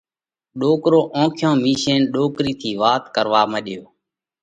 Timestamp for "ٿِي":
2.61-2.71